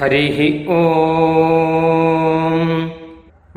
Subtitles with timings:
[0.00, 0.38] हरिः
[0.76, 0.82] ॐ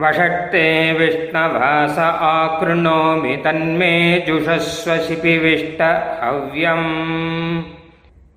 [0.02, 0.68] वषट्ते
[1.00, 3.96] विष्णवास आकृणोमि तन्मे
[4.28, 5.81] जुषस्व शिपिविष्ट
[6.24, 6.88] हव्यम्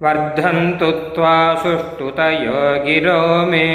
[0.05, 3.21] वर्धन्तु त्वा सुष्ठुतयो गिरो
[3.51, 3.69] मे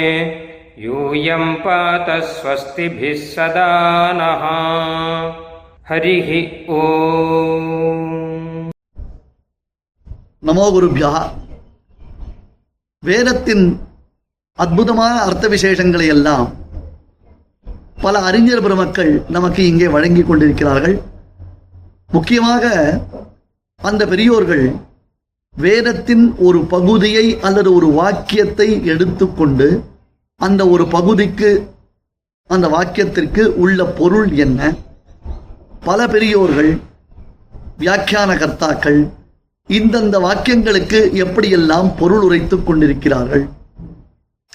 [0.84, 3.70] यूयं पात स्वस्तिभिः सदा
[4.20, 4.44] नः
[5.90, 6.30] हरिः
[6.80, 7.76] ॐ
[10.48, 11.10] நமோ குருபியா
[13.02, 13.64] வேதத்தின்
[14.57, 16.47] அற்புதமான அர்த்த விசேஷங்களை எல்லாம்
[18.01, 21.01] பல அறிஞர் பெருமக்கள் நமக்கு இங்கே வழங்கிக் கொண்டிருக்கிறார்கள்.
[22.11, 22.65] முக்கியமாக
[23.81, 24.65] அந்த பெரியோர்கள்
[25.55, 29.67] வேதத்தின் ஒரு பகுதியை அல்லது ஒரு வாக்கியத்தை எடுத்துக்கொண்டு
[30.35, 31.49] அந்த ஒரு பகுதிக்கு
[32.47, 34.75] அந்த வாக்கியத்திற்கு உள்ள பொருள் என்ன?
[35.79, 36.71] பல பெரியோர்கள்
[37.79, 39.01] வியாக்கியான கர்த்தாக்கள்
[39.69, 43.45] இந்தந்த வாக்கியங்களுக்கு எப்படியெல்லாம் பொருள் உரைத்துக் கொண்டிருக்கிறார்கள்?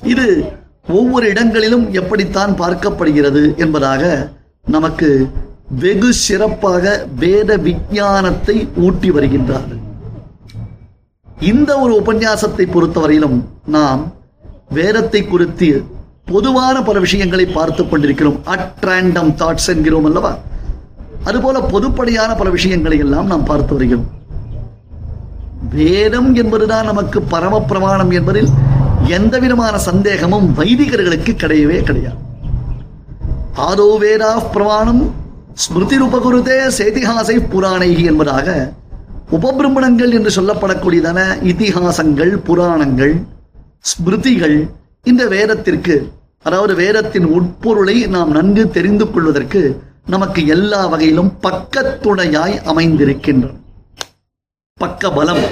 [0.02, 0.52] இது
[0.88, 4.30] ஒவ்வொரு இடங்களிலும் எப்படித்தான் பார்க்கப்படுகிறது என்பதாக
[4.66, 5.28] நமக்கு
[5.78, 9.78] வெகு சிறப்பாக வேத விஞ்ஞானத்தை ஊட்டி வருகின்றார்.
[11.40, 14.12] இந்த ஒரு உபன்யாசத்தை பொறுத்தவரையிலும் நாம்
[14.68, 15.84] வேதத்தை குறித்து
[16.24, 18.40] பொதுவான பல விஷயங்களை பார்த்துக் கொண்டிருக்கிறோம்.
[18.46, 20.38] அட்ராண்டம் தாட்ஸ் என்கிறோம் அல்லவா?
[21.24, 24.06] அதுபோல பொதுப்படையான பல விஷயங்களை எல்லாம் நாம் பார்த்து வருகிறோம்.
[25.70, 28.48] வேதம் என்பதுதான் நமக்கு பரம பிரமாணம் என்பதில்
[29.16, 32.20] எந்த விதமான சந்தேகமும் வைதிகர்களுக்கு கிடையவே கிடையாது.
[33.68, 35.02] ஆதோ வேதா பிரமாணம்
[35.62, 38.48] ஸ்மிருதி ரூபகுருதே சேதிஹாசை புராணை என்பதாக
[39.36, 43.14] உபபிரமணங்கள் என்று சொல்லப்படக்கூடியதான இதிகாசங்கள் புராணங்கள்
[43.90, 44.56] ஸ்மிருதிகள்
[45.10, 45.96] இந்த வேதத்திற்கு
[46.48, 49.62] அதாவது வேதத்தின் உட்பொருளை நாம் நன்கு தெரிந்து கொள்வதற்கு
[50.14, 53.54] நமக்கு எல்லா வகையிலும் பக்கத்துணையாய் அமைந்திருக்கின்றன.
[54.80, 55.42] பக்க பலம்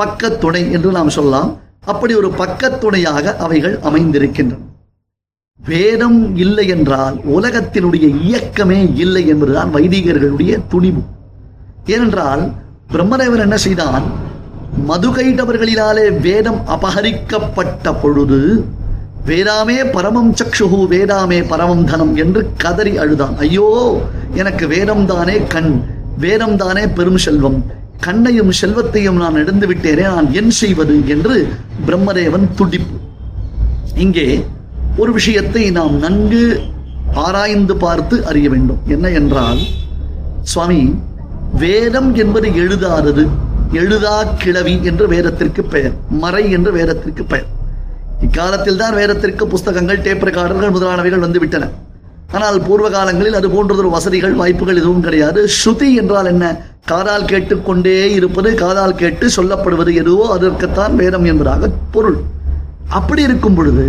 [0.00, 1.50] பக்க துணை என்று நாம் சொல்லலாம்.
[1.84, 4.58] அப்படி ஒரு பக்கத்துணையாக அவைகள் அமைந்திருக்கின்றன.
[5.60, 11.02] வேதம் இல்லை என்றால் உலகத்தினுடைய இயக்கமே இல்லை என்பதுதான் வைதிகர்களுடைய துணிவு.
[11.86, 12.52] ஏனென்றால்
[12.92, 14.04] பிரம்மதேவர் என்ன செய்தான்?
[14.88, 18.64] மதுகைடவர்களினாலே வேதம் அபகரிக்கப்பட்ட பொழுது
[19.26, 23.36] வேதாமே பரமம் சக்ஷுகு வேதாமே பரமம் தனம் என்று கதறி அழுதான்.
[23.36, 24.00] ஐயோ
[24.34, 25.84] எனக்கு வேதம் தானே கண்
[26.18, 27.58] வேதம் தானே பெரும் செல்வம்
[28.06, 31.34] கண்ணையும் செல்வத்தையும் நான் இழந்து விட்டேனே நான் என் செய்வது என்று
[31.86, 32.96] பிரம்மதேவன் துடிப்பு.
[34.04, 34.26] இங்கே
[35.02, 36.42] ஒரு விஷயத்தை நாம் நன்கு
[37.24, 38.80] ஆராய்ந்து பார்த்து அறிய வேண்டும்.
[38.94, 39.60] என்ன என்றால்
[40.52, 40.80] சுவாமி
[41.64, 43.24] வேதம் என்பது எழுதாதது
[43.80, 47.50] எழுதா கிளவி என்று வேதத்திற்கு பெயர் மறை என்று வேதத்திற்கு பெயர்.
[48.26, 51.66] இக்காலத்தில் தான் வேதத்திற்கு புஸ்தகங்கள் டேப் ரெக்கார்டர்கள் முதலானவைகள் வந்துவிட்டன.
[52.32, 55.40] ஆனால் பூர்வ காலங்களில் அது போன்றதொரு வசதிகள் வாய்ப்புகள் எதுவும் கிடையாது.
[55.58, 56.44] ஸ்ருதி என்றால் என்ன?
[56.86, 62.18] காதால் கேட்டுக்கொண்டே இருப்பது காதால் கேட்டு சொல்லப்படுவது எதுவோ அதற்குத்தான் வேதம் என்பதாக பொருள்.
[62.88, 63.84] அப்படி இருக்கும் பொழுது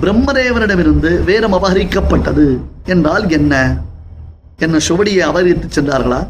[0.00, 2.46] பிரம்மதேவனிடமிருந்து வேதம் அபகரிக்கப்பட்டது
[2.84, 3.54] என்றால் என்ன?
[4.58, 6.20] என்ன சுவடியை அபகரித்து சென்றார்களா?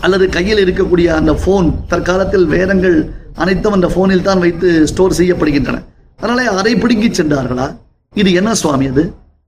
[0.00, 2.98] அல்லது கையில் இருக்கக்கூடிய அந்த போன் தற்காலத்தில் வேதங்கள்
[3.34, 5.78] அனைத்தும் அந்த போனில் தான் வைத்து ஸ்டோர் செய்யப்படுகின்றன.
[6.20, 7.66] அதனால அதை பிடுங்கி சென்றார்களா?
[8.14, 9.04] இது என்ன சுவாமி அது?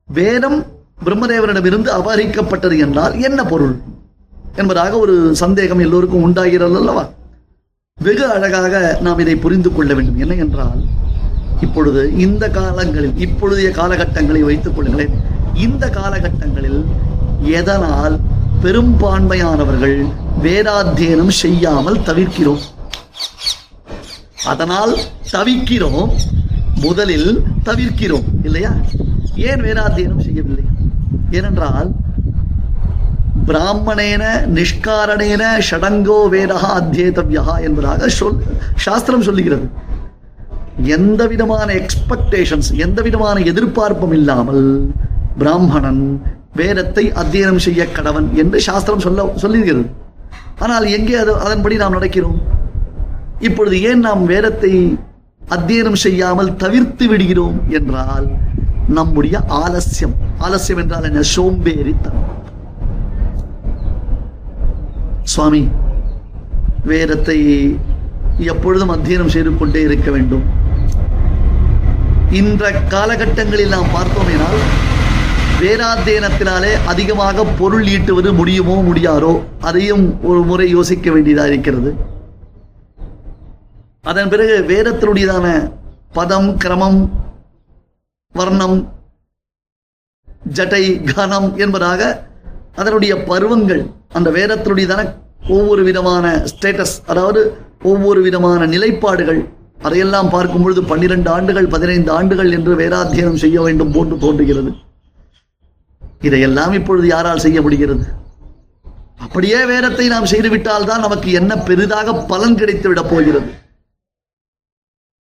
[0.09, 0.59] வேதம்
[1.05, 3.75] பிரம்மதேவனிடமிருந்து அபகரிக்கப்பட்டது என்றால் என்ன பொருள்?
[4.57, 7.09] என்பதாக ஒரு சந்தேகம் எல்லோருக்கும் உண்டாகிறது அல்லவா?
[7.99, 10.19] வெகு அழகாக நாம் இதை புரிந்து கொள்ள வேண்டும்.
[10.19, 10.81] என்ன என்றால்
[11.61, 15.15] இப்பொழுது இந்த காலங்களில் இப்பொழுதைய காலகட்டங்களை வைத்துக் கொள்ளுங்களேன்.
[15.55, 16.85] இந்த காலகட்டங்களில்
[17.41, 18.17] எதனால்
[18.63, 20.07] பெரும்பான்மையானவர்கள்
[20.43, 22.65] வேதாத்தியனம் செய்யாமல் தவிர்க்கிறோம்?
[24.47, 24.97] அதனால்
[25.33, 26.11] தவிக்கிறோம்
[26.81, 28.73] முதலில் தவிர்க்கிறோம் இல்லையா?
[29.37, 30.65] ஏன் வேதாத்தியனம் செய்யவில்லை?
[31.31, 31.91] ஏனென்றால்
[33.49, 34.25] பிராமணேன
[34.55, 38.41] நிஷ்காரணேன ஷடங்கோ வேதா அத்தியேதவியா என்பதாக சொல்
[38.75, 39.69] சாஸ்திரம் சொல்லுகிறது.
[40.97, 44.93] எந்த விதமான எக்ஸ்பெக்டேஷன்ஸ் எந்த விதமான எதிர்பார்ப்பும் இல்லாமல்
[45.38, 46.03] பிராமணன்
[46.55, 49.85] வேதத்தை அத்தியனம் செய்ய கடவன் என்று சாஸ்திரம் சொல்ல சொல்லுகிறது
[50.58, 52.38] ஆனால் எங்கே அது அதன்படி நாம் நடக்கிறோம்?
[53.38, 54.99] இப்பொழுது ஏன் நாம் வேதத்தை
[55.49, 58.29] அத்தியனம் செய்யாமல் தவிர்த்து விடுகிறோம் என்றால்
[58.96, 60.14] நம்முடைய ஆலசியம்
[60.46, 61.23] ஆலசியம் என்றால் என்ன?
[61.37, 62.26] சோம்பேறித்தனம்.
[65.32, 65.62] சுவாமி
[66.90, 67.38] வேதத்தை
[68.52, 70.44] எப்பொழுதும் அத்தியனம் செய்து கொண்டே இருக்க வேண்டும்.
[72.40, 72.64] இந்த
[72.94, 74.61] காலகட்டங்களில் நாம் பார்த்தோமேனால்
[75.62, 79.32] வேதாத்தியனத்தினாலே அதிகமாக பொருள் ஈட்டுவது முடியுமோ முடியாரோ
[79.69, 81.91] அதையும் ஒரு முறை யோசிக்க வேண்டியதாக இருக்கிறது.
[84.11, 85.46] அதன் பிறகு வேதத்தினுடையதான
[86.19, 87.00] பதம் கிரமம்
[88.35, 88.79] வர்ணம்
[90.57, 90.83] ஜட்டை
[91.13, 92.01] கனம் என்பதாக
[92.77, 93.83] அதனுடைய பருவங்கள்
[94.19, 95.03] அந்த வேதத்தினுடையதான
[95.57, 97.41] ஒவ்வொரு விதமான ஸ்டேட்டஸ் அதாவது
[97.83, 99.41] ஒவ்வொரு விதமான நிலைப்பாடுகள்
[99.87, 104.71] அதையெல்லாம் பார்க்கும் பொழுது பன்னிரண்டு ஆண்டுகள் பதினைந்து ஆண்டுகள் என்று வேதாத்தியனம் செய்ய வேண்டும் போன்று தோன்றுகிறது.
[106.21, 108.05] இதையெல்லாம் இப்பொழுது யாரால் செய்ய முடிகிறது?
[109.25, 113.49] அப்படியே வேதத்தை நாம் செய்துவிட்டால் தான் நமக்கு என்ன பெரிதாக பலன் கிடைத்து விடப் போகிறது.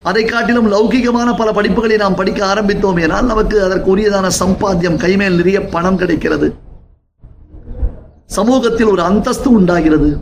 [0.03, 5.97] அதை காட்டிலும் லௌகிகமான பல படிப்புகளை நாம் படிக்க ஆரம்பித்தோம் என்றால் நமக்கு அதற்குரியதான சம்பாத்தியம் கைமேல் நிறைய பணம்
[5.97, 6.47] கிடைக்கிறது.
[8.25, 10.17] சமூகத்தில் ஒரு அந்தஸ்து உண்டாகிறது.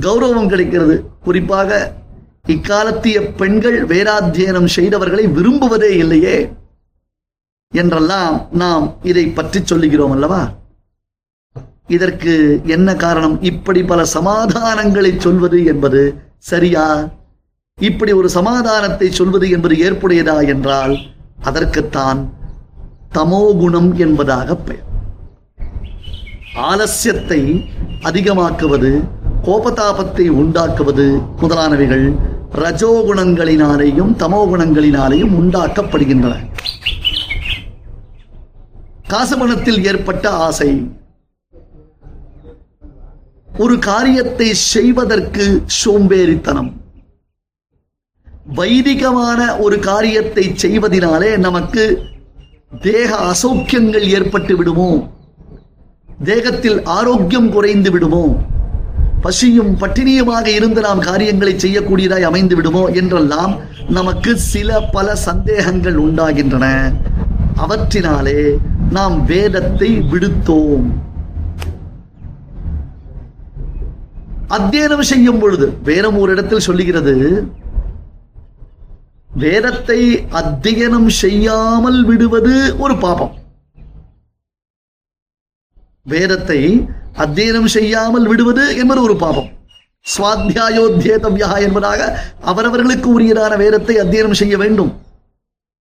[0.00, 1.04] கௌரவம் கிடைக்கிறது.
[1.22, 1.92] குறிப்பாக
[2.46, 6.36] இக்காலத்திய பெண்கள் வேதாத்தியனம் செய்தவர்களை விரும்புவதே இல்லையே
[7.72, 10.42] என்றெல்லாம் நாம் இதை பற்றி சொல்லுகிறோம் அல்லவா?
[11.86, 13.42] இதற்கு என்ன காரணம்?
[13.42, 17.08] இப்படி பல சமாதானங்களை சொல்வது என்பது சரியா?
[17.78, 20.94] இப்படி ஒரு சமாதானத்தை சொல்வது என்பது ஏற்புடையதா என்றால்
[21.48, 22.20] அதற்குத்தான்
[23.16, 24.88] தமோகுணம் என்பதாக பெயர்.
[26.70, 27.40] ஆலசியத்தை
[28.08, 28.90] அதிகமாக்குவது
[29.46, 31.06] கோபதாபத்தை உண்டாக்குவது
[31.40, 32.06] முதலானவைகள்
[32.62, 36.34] ரஜோகுணங்களினாலேயும் தமோகுணங்களினாலேயும் உண்டாக்கப்படுகின்றன.
[39.08, 40.70] காசபணத்தில் ஏற்பட்ட ஆசை
[43.58, 45.46] ஒரு காரியத்தை செய்வதற்கு
[45.80, 46.70] சோம்பேறித்தனம்.
[48.54, 52.02] வைதிகமான ஒரு காரியத்தை செய்வதினாலே நமக்கு
[52.80, 55.08] தேக அசௌக்கியங்கள் ஏற்பட்டு விடுமோ?
[56.24, 58.24] தேகத்தில் ஆரோக்கியம் குறைந்து விடுமோ?
[59.20, 62.84] பசியும் பட்டினியுமாக இருந்து நாம் காரியங்களை செய்யக்கூடியதாய் அமைந்து விடுமோ?
[62.88, 63.56] என்றெல்லாம்
[63.88, 66.92] நமக்கு சில பல சந்தேகங்கள் உண்டாகின்றன.
[67.56, 68.56] அவற்றினாலே
[68.90, 70.86] நாம் வேதத்தை விடுத்தோம்.
[74.48, 77.14] அத்தியனம் செய்யும் பொழுது வேறும் ஒரு இடத்தில் சொல்லுகிறது
[79.42, 80.00] வேதத்தை
[80.40, 82.54] அத்தியனம் செய்யாமல் விடுவது
[82.84, 83.32] ஒரு பாபம்.
[86.12, 86.60] வேதத்தை
[87.24, 89.50] அத்தியனம் செய்யாமல் விடுவது என்பது ஒரு பாபம்.
[90.06, 92.00] சுவாத்தியாயோத்தியேதவ்யா என்பதாக
[92.50, 94.92] அவரவர்களுக்கு உரியதான வேதத்தை அத்தியனம் செய்ய வேண்டும்.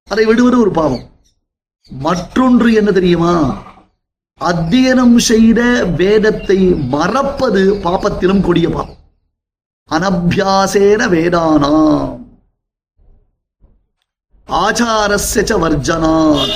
[0.08, 1.04] அதை விடுவது ஒரு பாவம்
[1.90, 3.36] மற்றொன்று என்ன தெரியுமா?
[4.42, 5.62] அத்தியனம் செய்த
[6.02, 6.60] வேதத்தை
[6.94, 8.98] மறப்பது பாப்பத்திலும் கொடிய பாவம்
[9.90, 12.12] அனபியாசேன வேதானாம்.
[14.48, 16.56] ஆச்சாரஸ்ய வர்ஜனாத்.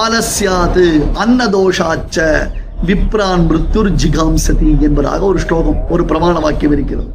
[0.00, 0.86] ஆலஸ்யாது
[1.22, 2.16] அன்னதோஷாச்ச
[2.88, 7.10] விப்ரான் மிருத்துர் ஜிகாம்சதி என்பதாக ஒரு ஸ்லோகம் ஒரு பிரமாண வாக்கியம் இருக்கிறது.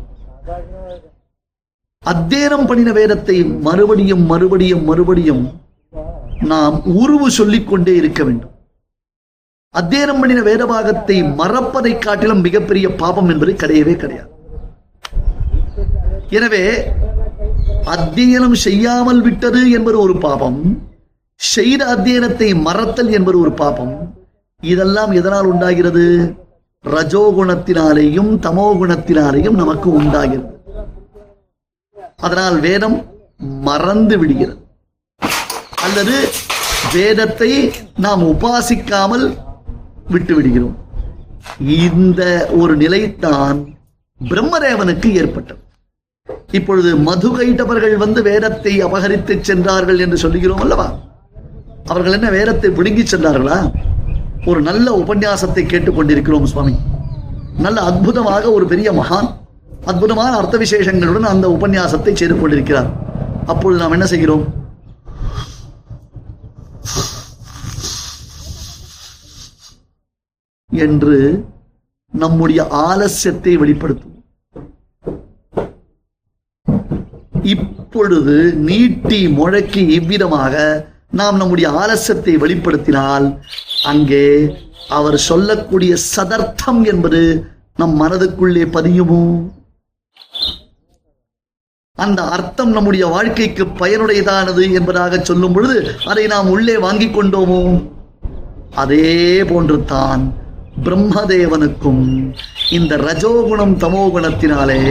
[2.12, 3.38] அத்தியனம் பண்ணின வேதத்தை
[3.68, 5.44] மறுபடியும் மறுபடியும் மறுபடியும்
[6.52, 8.54] நாம் உருவு சொல்லிக் கொண்டே இருக்க வேண்டும்.
[9.80, 14.30] அத்தியனம் பண்ணின வேத பாகத்தை மறப்பதை காட்டிலும் மிகப்பெரிய பாபம் என்பது கிடையவே கிடையாது.
[16.38, 16.64] எனவே
[17.86, 20.82] அத்தியனம் செய்யாமல் விட்டது என்பது ஒரு பாபம்.
[21.36, 24.14] செய்த அத்தியனத்தை மறத்தல் என்பது ஒரு பாபம்.
[24.62, 26.36] இதெல்லாம் எதனால் உண்டாகிறது?
[26.86, 30.62] ரஜோகுணத்தினாலேயும் தமோகுணத்தினாலேயும் நமக்கு உண்டாகிறது.
[32.18, 33.06] அதனால் வேதம்
[33.38, 34.58] மறந்து விடுகிறது.
[35.82, 36.28] அல்லது
[36.94, 39.38] வேதத்தை நாம் உபாசிக்காமல்
[40.10, 40.78] விட்டு விடுகிறோம்.
[41.60, 43.76] இந்த ஒரு நிலைத்தான்
[44.24, 45.62] பிரம்மதேவனுக்கு ஏற்பட்டது.
[46.52, 50.86] இப்பொழுது மது கைட்டவர்கள் வந்து வேதத்தை அபகரித்து சென்றார்கள் என்று சொல்லுகிறோம் அல்லவா?
[51.86, 53.58] அவர்கள் என்ன வேதத்தை விழுங்கி சென்றார்களா?
[54.46, 56.76] ஒரு நல்ல உபன்யாசத்தை கேட்டுக்கொண்டிருக்கிறோம் சுவாமி.
[57.58, 59.30] நல்ல அற்புதமாக ஒரு பெரிய மகான்
[59.86, 62.90] அற்புதமான அர்த்த விசேஷங்களுடன் அந்த உபன்யாசத்தை செய்து கொண்டிருக்கிறார்.
[63.46, 64.46] அப்பொழுது நாம் என்ன செய்கிறோம்?
[70.70, 71.18] என்று
[72.14, 74.13] நம்முடைய ஆலசியத்தை வெளிப்படுத்தும்.
[77.44, 80.54] இப்பொழுது நீட்டி முழக்கி இவ்விதமாக
[81.12, 83.26] நாம் நம்முடைய ஆலசியத்தை வெளிப்படுத்தினால்
[83.84, 84.26] அங்கே
[84.90, 87.22] அவர் சொல்லக்கூடிய சதர்த்தம் என்பது
[87.76, 89.52] நம் மனதுக்குள்ளே பதியுமோ?
[91.98, 97.62] அந்த அர்த்தம் நம்முடைய வாழ்க்கைக்கு பயனுடையதானது என்பதாக சொல்லும் பொழுது அதை நாம் உள்ளே வாங்கிக் கொண்டோமோ?
[98.76, 100.24] அதே போன்று தான்
[100.84, 102.06] பிரம்மதேவனுக்கும்
[102.70, 104.82] இந்த ரஜோகுணம் தமோகுணத்தினாலே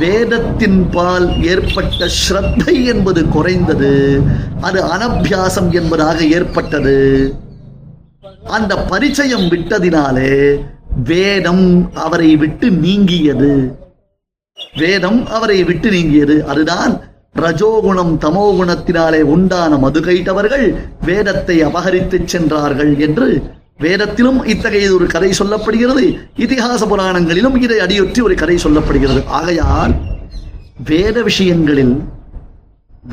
[0.00, 3.92] வேதத்தின் பால் ஏற்பட்ட ஸ்ரத்தை என்பது குறைந்தது
[4.60, 6.96] அது அனபியாசம் என்பதாக ஏற்பட்டது.
[8.58, 10.32] அந்த பரிச்சயம் விட்டதினாலே
[11.04, 13.52] வேதம் அவரை விட்டு நீங்கியது.
[14.78, 16.36] வேதம் அவரை விட்டு நீங்கியது.
[16.46, 16.94] அதுதான்
[17.38, 20.66] ரஜோகுணம் தமோகுணத்தினாலே உண்டான மதுகைட்டவர்கள்
[21.04, 23.28] வேதத்தை அபகரித்துச் சென்றார்கள் என்று
[23.82, 26.04] வேதத்திலும் இத்தகைய ஒரு கதை சொல்லப்படுகிறது.
[26.44, 29.20] இதிகாச புராணங்களிலும் இதை அடியொற்றி ஒரு கதை சொல்லப்படுகிறது.
[29.40, 29.94] ஆகையால்
[30.90, 31.94] வேத விஷயங்களில்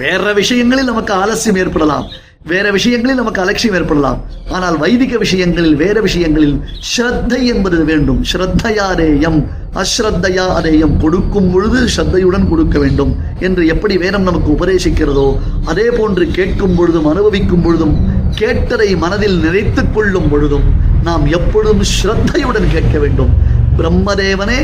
[0.01, 2.07] வேற விஷயங்களில் நமக்கு ஆலசியம் ஏற்படலாம்.
[2.51, 4.19] வேற விஷயங்களில் நமக்கு அலட்சியம் ஏற்படலாம்.
[4.55, 6.53] ஆனால் வைதிக விஷயங்களில் வேற விஷயங்களில்
[6.89, 8.19] ஸ்ரத்தை என்பது வேண்டும்.
[8.31, 9.39] ஸ்ரத்தையாரேயம்
[9.81, 13.11] அஸ்ரத்தையா அதேயம் கொடுக்கும் பொழுது ஸ்ரத்தையுடன் கொடுக்க வேண்டும்.
[13.39, 15.27] என்று எப்படி வேதம் நமக்கு உபதேசிக்கிறதோ
[15.65, 17.95] அதே போன்று கேட்கும் பொழுதும் அனுபவிக்கும் பொழுதும்
[18.39, 20.67] கேட்டதை மனதில் நினைத்துக் கொள்ளும் பொழுதும்
[21.03, 23.31] நாம் எப்பொழுதும் ஸ்ரத்தையுடன் கேட்க வேண்டும்.
[23.77, 24.59] பிரம்மதேவனே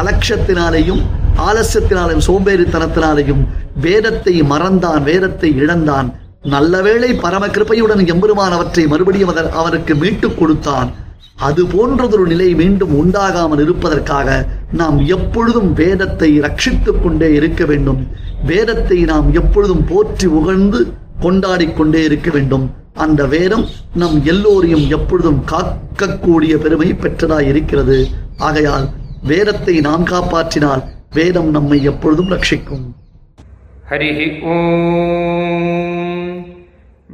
[0.00, 1.02] அலட்சத்தினாலேயும்
[1.46, 3.42] ஆலசியத்தினாலேயும் சோம்பேறித்தனத்தினாலேயும்
[3.86, 6.08] வேதத்தை மறந்தான் வேதத்தை இழந்தான்.
[6.54, 10.90] நல்லவேளை பரம கிருபையுடன் எம்பெருமான் அவற்றை மறுபடியும் அவர் அவருக்கு மீட்டுக் கொடுத்தான்.
[11.48, 14.28] அது போன்றதொரு நிலை மீண்டும் உண்டாகாமல் இருப்பதற்காக
[14.80, 18.00] நாம் எப்பொழுதும் வேதத்தை ரட்சித்துக் கொண்டே இருக்க வேண்டும்.
[18.50, 20.80] வேதத்தை நாம் எப்பொழுதும் போற்றி உகழ்ந்து
[21.20, 22.66] கொண்டாடிக்கொண்டே இருக்க வேண்டும்.
[22.96, 28.88] அந்த வேதம் நம் எல்லோரையும் எப்பொழுதும் காக்கக்கூடிய பெருமை பெற்றதாய் இருக்கிறது ஆகையால்
[29.22, 32.92] வேதத்தை நாம் காப்பாற்றினால் வேதம் நம்மை எப்பொழுதும் ரட்சிக்கும்.
[33.90, 36.46] ஹரிஹி ஓம்.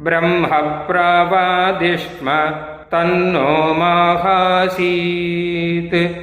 [0.03, 0.47] பிரம்ம
[0.87, 2.53] பிரவாதிஷ்ம
[2.91, 6.15] தன்னோ மாகாசீத்.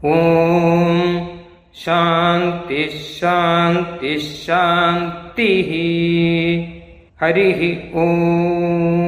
[0.00, 1.36] ஓம்.
[1.70, 5.64] சாந்தி சாந்தி சாந்தி
[7.20, 9.07] ஹரிஹி ஓம்.